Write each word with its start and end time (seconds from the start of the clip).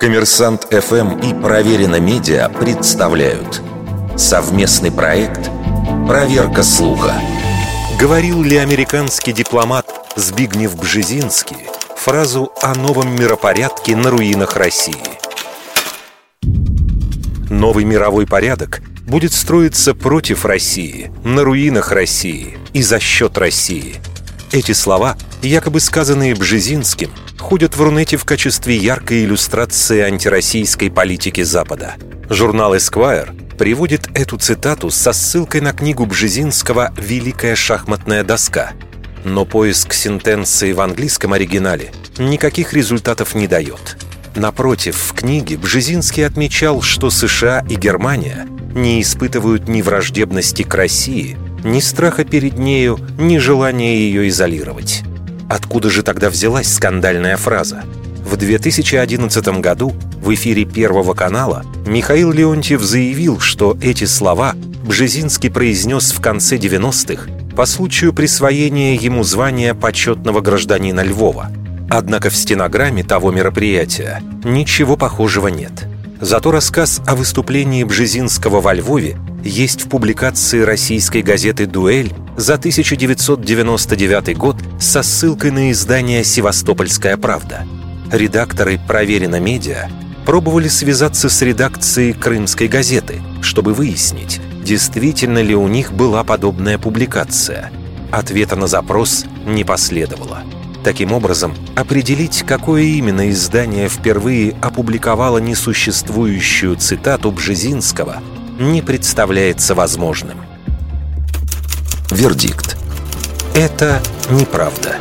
Коммерсант 0.00 0.68
ФМ 0.70 1.18
и 1.18 1.34
Проверено 1.34 1.98
Медиа 1.98 2.48
представляют 2.50 3.60
совместный 4.16 4.92
проект 4.92 5.50
«Проверка 6.06 6.62
слуха». 6.62 7.14
Говорил 7.98 8.44
ли 8.44 8.58
американский 8.58 9.32
дипломат 9.32 9.86
Збигнев 10.14 10.76
Бжезинский 10.76 11.56
фразу 11.96 12.52
о 12.62 12.76
новом 12.76 13.12
миропорядке 13.16 13.96
на 13.96 14.10
руинах 14.10 14.56
России? 14.56 14.94
Новый 17.50 17.84
мировой 17.84 18.24
порядок 18.24 18.82
будет 19.04 19.32
строиться 19.32 19.94
против 19.94 20.44
России, 20.44 21.10
на 21.24 21.42
руинах 21.42 21.90
России 21.90 22.56
и 22.72 22.82
за 22.82 23.00
счет 23.00 23.36
России. 23.36 23.96
Эти 24.52 24.72
слова, 24.72 25.16
якобы 25.42 25.80
сказанные 25.80 26.36
Бжезинским, 26.36 27.10
ходят 27.48 27.78
в 27.78 27.82
Рунете 27.82 28.18
в 28.18 28.26
качестве 28.26 28.76
яркой 28.76 29.24
иллюстрации 29.24 30.00
антироссийской 30.02 30.90
политики 30.90 31.42
Запада. 31.42 31.94
Журнал 32.28 32.74
Esquire 32.74 33.56
приводит 33.56 34.10
эту 34.12 34.36
цитату 34.36 34.90
со 34.90 35.14
ссылкой 35.14 35.62
на 35.62 35.72
книгу 35.72 36.04
Бжезинского 36.04 36.92
«Великая 36.98 37.56
шахматная 37.56 38.22
доска». 38.22 38.72
Но 39.24 39.46
поиск 39.46 39.94
сентенции 39.94 40.72
в 40.72 40.80
английском 40.82 41.32
оригинале 41.32 41.90
никаких 42.18 42.74
результатов 42.74 43.34
не 43.34 43.46
дает. 43.48 43.96
Напротив, 44.36 44.96
в 44.96 45.14
книге 45.14 45.56
Бжезинский 45.56 46.26
отмечал, 46.26 46.82
что 46.82 47.08
США 47.08 47.64
и 47.66 47.76
Германия 47.76 48.46
не 48.74 49.00
испытывают 49.00 49.68
ни 49.68 49.80
враждебности 49.80 50.64
к 50.64 50.74
России, 50.74 51.38
ни 51.64 51.80
страха 51.80 52.26
перед 52.26 52.58
нею, 52.58 52.98
ни 53.16 53.38
желания 53.38 53.96
ее 53.96 54.28
изолировать. 54.28 55.02
Откуда 55.48 55.90
же 55.90 56.02
тогда 56.02 56.28
взялась 56.30 56.72
скандальная 56.72 57.36
фраза? 57.36 57.84
В 58.24 58.36
2011 58.36 59.60
году 59.60 59.94
в 60.20 60.34
эфире 60.34 60.66
Первого 60.66 61.14
канала 61.14 61.64
Михаил 61.86 62.30
Леонтьев 62.32 62.82
заявил, 62.82 63.40
что 63.40 63.76
эти 63.80 64.04
слова 64.04 64.54
Бжезинский 64.84 65.50
произнес 65.50 66.12
в 66.12 66.20
конце 66.20 66.56
90-х 66.56 67.30
по 67.56 67.64
случаю 67.64 68.12
присвоения 68.12 68.94
ему 68.94 69.24
звания 69.24 69.74
почетного 69.74 70.40
гражданина 70.40 71.02
Львова. 71.02 71.50
Однако 71.90 72.28
в 72.28 72.36
стенограмме 72.36 73.02
того 73.02 73.30
мероприятия 73.30 74.22
ничего 74.44 74.96
похожего 74.96 75.48
нет. 75.48 75.86
Зато 76.20 76.50
рассказ 76.50 77.00
о 77.06 77.14
выступлении 77.16 77.84
Бжезинского 77.84 78.60
во 78.60 78.74
Львове 78.74 79.16
есть 79.42 79.86
в 79.86 79.88
публикации 79.88 80.60
российской 80.60 81.22
газеты 81.22 81.66
«Дуэль» 81.66 82.12
за 82.38 82.54
1999 82.54 84.38
год 84.38 84.56
со 84.78 85.02
ссылкой 85.02 85.50
на 85.50 85.72
издание 85.72 86.22
«Севастопольская 86.22 87.16
правда». 87.16 87.66
Редакторы 88.12 88.78
«Проверено 88.86 89.40
медиа» 89.40 89.88
пробовали 90.24 90.68
связаться 90.68 91.28
с 91.28 91.42
редакцией 91.42 92.12
«Крымской 92.12 92.68
газеты», 92.68 93.20
чтобы 93.42 93.74
выяснить, 93.74 94.40
действительно 94.62 95.42
ли 95.42 95.56
у 95.56 95.66
них 95.66 95.92
была 95.92 96.22
подобная 96.22 96.78
публикация. 96.78 97.72
Ответа 98.12 98.54
на 98.54 98.68
запрос 98.68 99.24
не 99.44 99.64
последовало. 99.64 100.42
Таким 100.84 101.12
образом, 101.12 101.56
определить, 101.74 102.44
какое 102.46 102.82
именно 102.82 103.30
издание 103.30 103.88
впервые 103.88 104.56
опубликовало 104.62 105.38
несуществующую 105.38 106.76
цитату 106.76 107.32
Бжезинского, 107.32 108.22
не 108.60 108.80
представляется 108.80 109.74
возможным. 109.74 110.47
Вердикт. 112.10 112.76
Это 113.54 114.00
неправда. 114.30 114.96